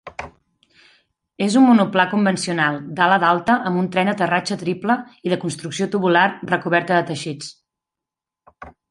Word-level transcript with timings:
És 1.47 1.57
un 1.59 1.65
monoplà 1.65 2.05
convencional 2.13 2.79
d'ala 2.99 3.19
d'alta 3.23 3.57
amb 3.71 3.81
un 3.81 3.89
tren 3.95 4.09
d'aterratge 4.11 4.57
triple 4.61 4.95
i 5.29 5.33
de 5.33 5.37
construcció 5.43 5.89
tubular 5.97 6.23
recoberta 6.53 6.95
de 7.01 7.05
teixits. 7.11 7.51